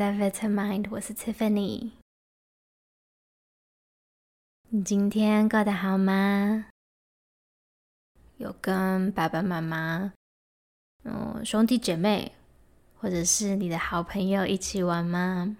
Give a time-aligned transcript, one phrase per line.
[0.00, 1.90] 到 Vitamind，我是 Tiffany。
[4.70, 6.68] 你今天过得好吗？
[8.38, 10.14] 有跟爸爸妈妈、
[11.02, 12.32] 嗯、兄弟姐妹，
[12.98, 15.54] 或者是你的好朋友一起玩吗？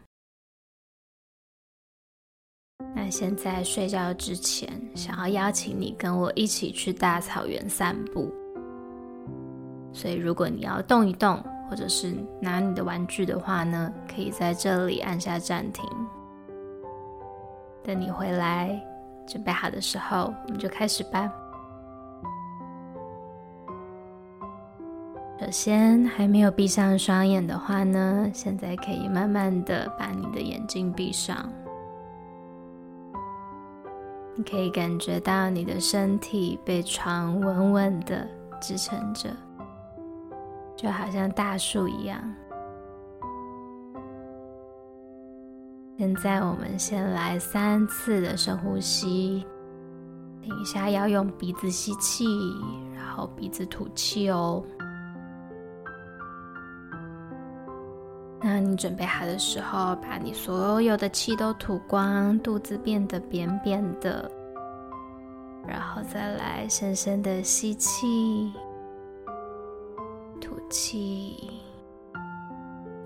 [2.96, 8.32] 那现在睡觉之前，想要邀请你跟我一起去大草原散步。
[9.92, 15.88] 所以，如果你要动一动，或者是拿你的玩具的话呢，可以在这里按下暂停。
[17.84, 18.78] 等你回来。
[19.26, 21.32] 准备好的时候，我们就开始吧。
[25.38, 31.48] 首先，还没有闭上双眼的话呢，现在可以慢慢的把你的眼睛闭上。
[34.34, 38.26] 你可以感觉到你的身体被床稳稳的
[38.60, 39.30] 支撑着，
[40.80, 42.18] 就好像大树一样。
[45.98, 49.44] 现在我们先来三次的深呼吸，
[50.40, 52.24] 等一下要用鼻子吸气，
[52.96, 54.64] 然后鼻子吐气哦。
[58.40, 64.30] 那你准备好的时候，把你所有的气都吐光，肚子变得扁扁的，
[65.68, 68.50] 然后再来深深的吸气，
[70.70, 71.50] 气，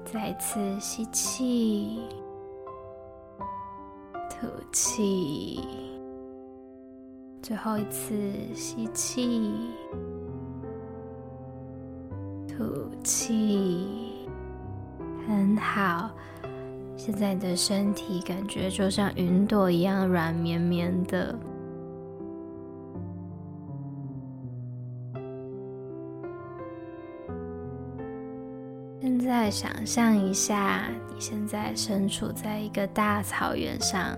[0.04, 2.00] 再次吸气。
[4.30, 5.60] 吐气，
[7.40, 8.14] 最后一次
[8.54, 9.52] 吸气，
[12.46, 12.64] 吐
[13.02, 14.28] 气，
[15.26, 16.10] 很好。
[16.96, 21.34] 现在你的身体感觉就像云朵一样软绵绵的。
[29.44, 34.16] 再想象一下，你现在身处在一个大草原上，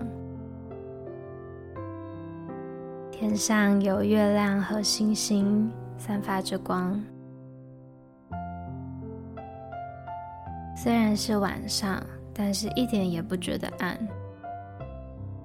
[3.11, 6.97] 天上有月亮和星星散发着光。
[10.77, 12.01] 虽然是晚上，
[12.33, 13.99] 但是一点也不觉得暗，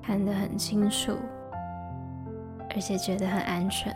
[0.00, 1.16] 看得很清楚，
[2.70, 3.92] 而且觉得很安全。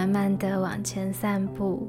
[0.00, 1.86] 慢慢的往前散步，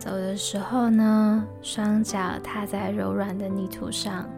[0.00, 4.28] 走的时候呢，双脚踏在柔软的泥土上，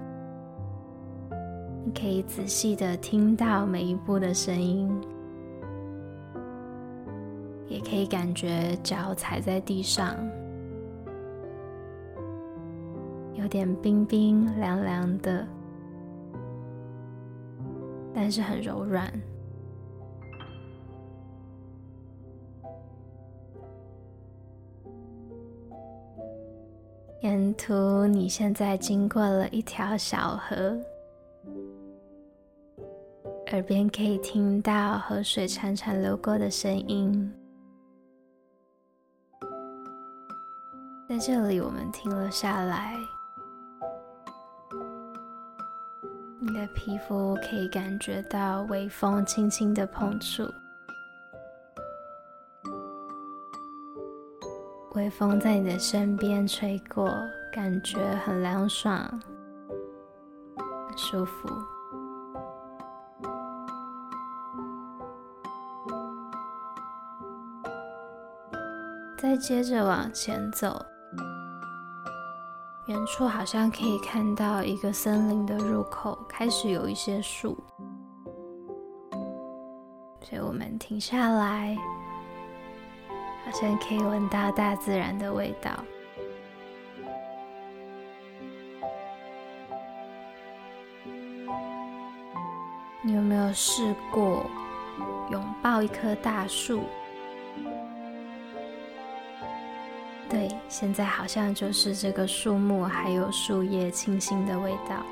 [1.86, 4.94] 你可以仔细的听到每一步的声音，
[7.66, 10.14] 也可以感觉脚踩在地上，
[13.32, 15.46] 有点冰冰凉凉的，
[18.12, 19.10] 但是很柔软。
[27.20, 30.78] 沿途，你现在经过了一条小河，
[33.48, 37.32] 耳边可以听到河水潺潺流过的声音。
[41.08, 42.94] 在这里，我们停了下来，
[46.38, 50.42] 你的皮肤可以感觉到微风轻轻的碰触。
[54.96, 57.12] 微风在你的身边吹过，
[57.52, 58.98] 感觉很凉爽，
[60.96, 61.50] 舒服。
[69.18, 70.82] 再接着往前走，
[72.86, 77.62] 远处好像可以看到一个森林的入口，开始有一些树，
[80.22, 81.76] 所以我们停下来。
[83.46, 85.70] 好像可以闻到大自然的味道。
[93.02, 94.44] 你有没有试过
[95.30, 96.82] 拥抱一棵大树？
[100.28, 105.06] 对，现在好像就是这个树木还有树叶清新的味道。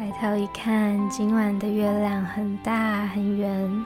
[0.00, 3.84] 抬头一看，今晚的月亮很大很圆，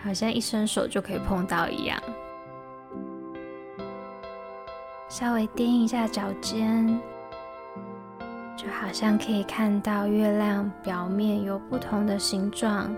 [0.00, 2.00] 好像一伸手就可以碰到一样。
[5.08, 6.86] 稍微踮一下脚尖，
[8.56, 12.94] 就好像可以看到月亮表面有不同的形状，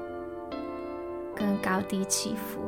[1.35, 2.61] 跟高低起伏。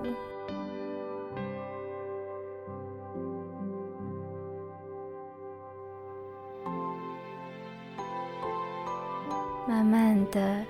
[10.32, 10.64] 的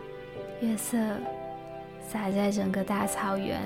[0.61, 0.99] 月色
[2.07, 3.59] 洒在整个大草原，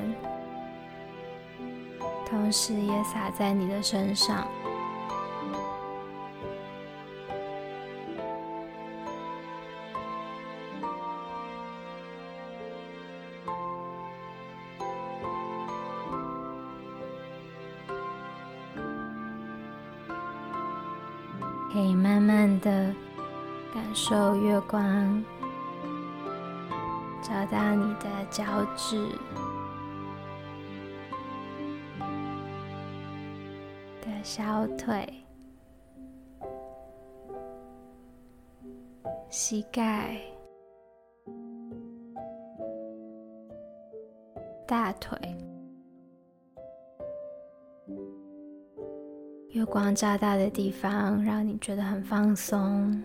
[2.29, 4.47] 同时也洒在你的身上。
[21.73, 22.95] 可以慢慢的
[23.75, 25.23] 感受月光
[27.29, 28.45] 找到你的脚
[28.77, 29.05] 趾
[34.01, 35.05] 的小腿、
[39.29, 40.17] 膝盖、
[44.65, 45.19] 大腿。
[49.51, 53.03] 月光照到的地方，让你觉得很放松。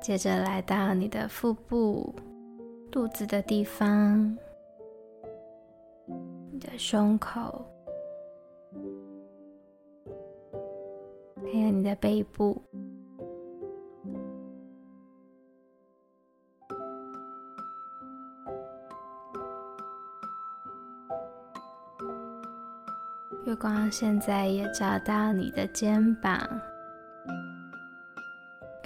[0.00, 2.12] 接着来到你的腹部、
[2.90, 4.36] 肚子的地方，
[6.50, 7.64] 你的胸口，
[11.36, 12.60] 还有你的背部。
[23.44, 26.38] 月光现在也照到你的肩膀，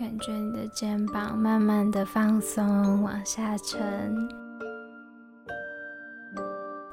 [0.07, 4.15] 感觉你的肩膀慢慢的放松，往下沉。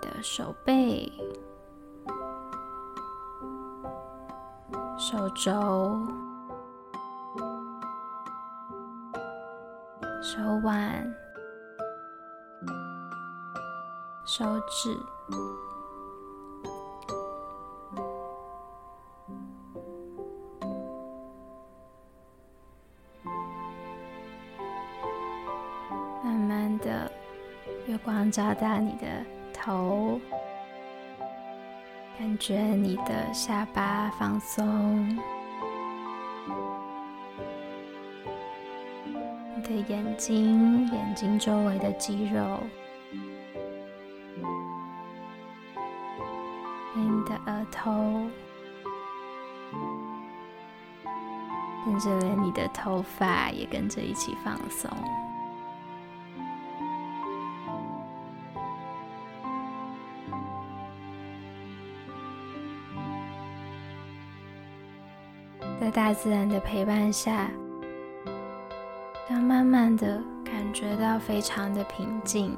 [0.01, 1.13] 的手背、
[4.97, 6.01] 手肘、
[10.19, 11.13] 手腕、
[14.25, 14.97] 手指。
[28.33, 29.07] 月光照到你的
[29.53, 30.19] 头，
[32.17, 35.07] 感觉你的下巴放松，
[39.55, 42.59] 你的眼睛、眼睛周围的肌肉，
[46.95, 47.91] 你的额头，
[51.85, 54.89] 甚至连你的头发也跟着一起放松。
[65.93, 67.51] 大自然的陪伴下，
[69.27, 72.57] 他慢慢的感觉到非常的平静，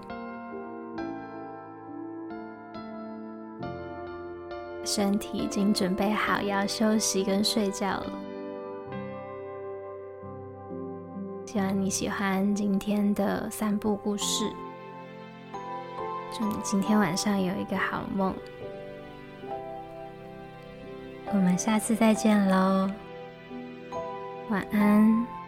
[4.86, 8.14] 身体已经准备好要休息跟睡觉了。
[11.46, 14.50] 希望你喜欢今天的散步故事，
[16.32, 18.34] 祝你今天晚上有一个好梦。
[21.28, 22.90] 我们下次再见喽。
[24.50, 25.45] 晚安。